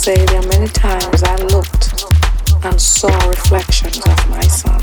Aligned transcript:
say 0.00 0.16
there 0.24 0.40
are 0.40 0.46
many 0.46 0.66
times 0.66 1.22
I 1.22 1.36
looked 1.52 1.92
and 2.64 2.80
saw 2.80 3.14
reflections 3.28 3.98
of 3.98 4.30
my 4.30 4.40
son. 4.40 4.80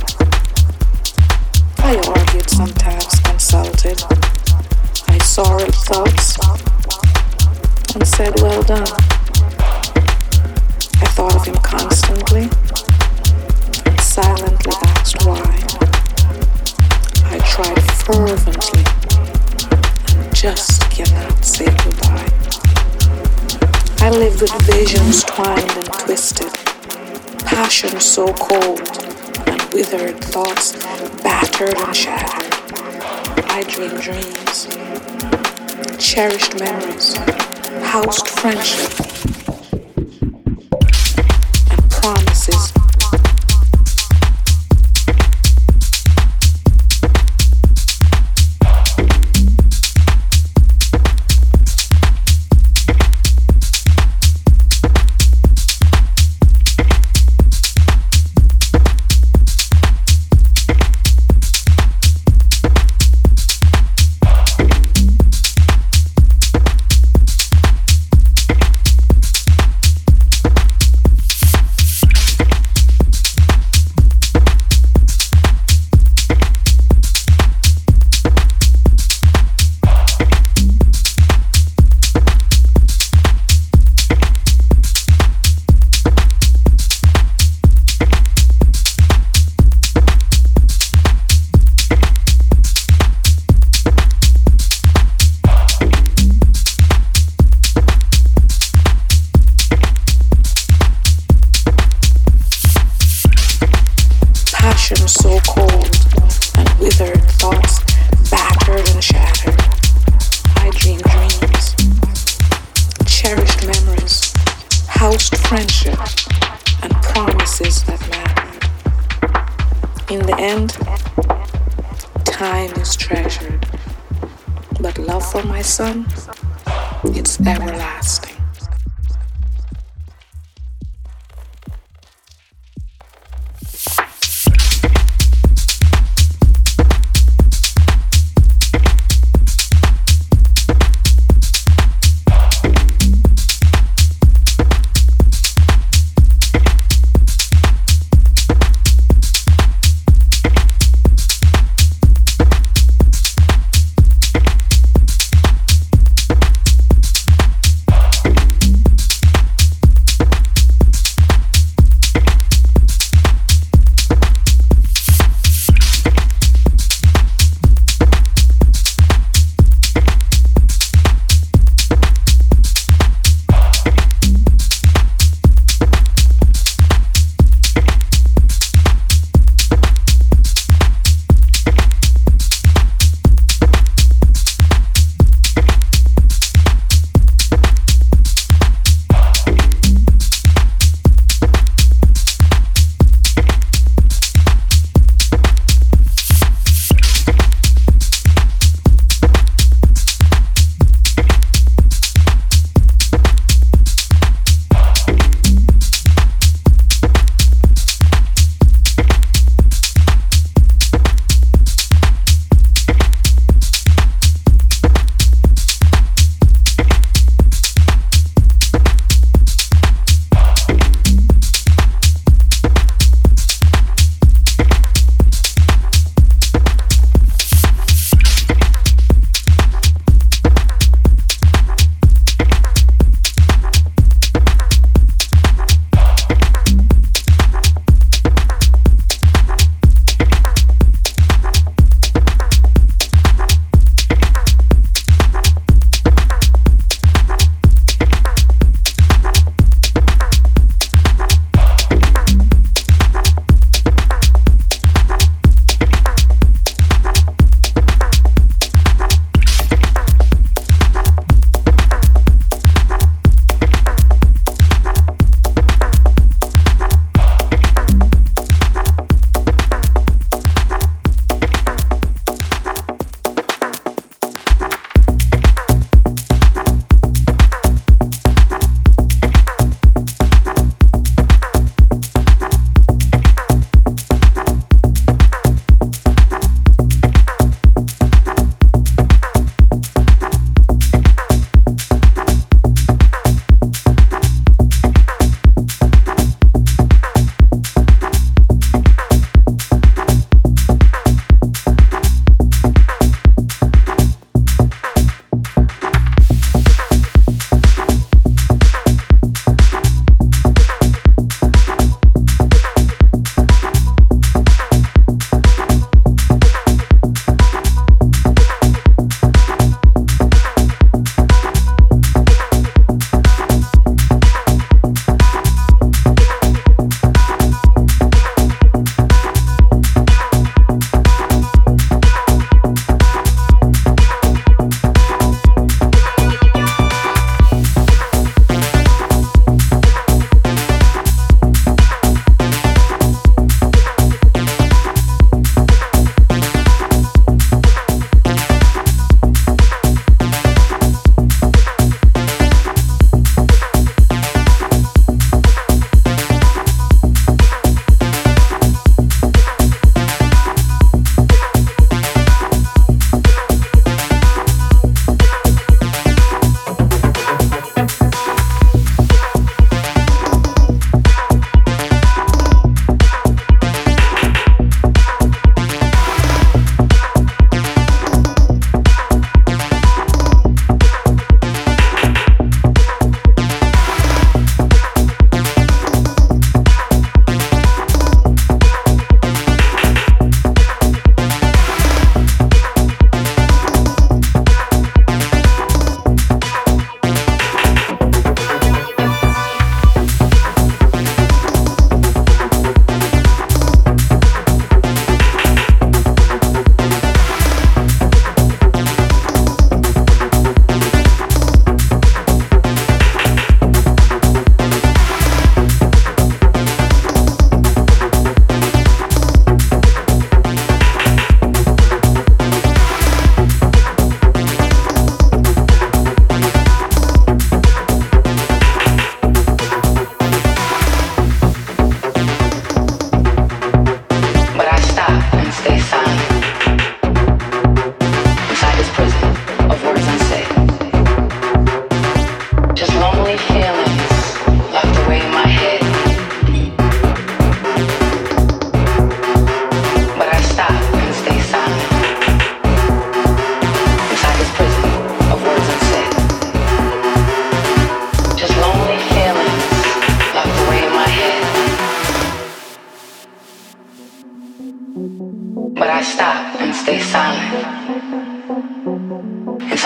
I 1.79 1.95
argued 2.05 2.47
sometimes, 2.47 3.19
consulted. 3.21 3.99
I 5.07 5.17
saw 5.17 5.57
thoughts 5.57 6.37
and 7.95 8.07
said, 8.07 8.35
well 8.43 8.61
done. 8.61 8.87
I 11.01 11.07
thought 11.17 11.35
of 11.35 11.45
him 11.45 11.55
constantly 11.63 12.49
and 13.87 13.99
silently 13.99 14.73
asked 14.83 15.25
why. 15.25 15.41
I 17.25 17.39
tried 17.39 17.81
fervently 18.05 18.83
and 20.15 20.35
just 20.35 20.91
cannot 20.91 21.43
say 21.43 21.65
goodbye. 21.83 22.36
I 23.99 24.09
lived 24.09 24.41
with 24.41 24.51
visions 24.65 25.23
twined 25.23 25.71
and 25.71 25.85
twisted, 25.85 26.53
passion 27.45 27.99
so 27.99 28.31
cold 28.33 28.79
and 29.47 29.61
withered, 29.73 30.23
thoughts 30.23 30.73
battered 31.23 31.77
and 31.77 31.95
shattered. 31.95 32.53
I 33.49 33.63
dreamed 33.63 34.01
dreams, 34.01 34.67
cherished 35.97 36.59
memories, 36.59 37.15
housed 37.83 38.27
friendship, 38.27 39.06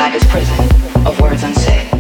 inside 0.02 0.16
is 0.16 0.26
prison 0.26 1.06
of 1.06 1.20
words 1.22 1.44
unsaid. 1.44 1.90